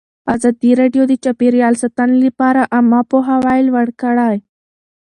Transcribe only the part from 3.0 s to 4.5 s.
پوهاوي لوړ کړی.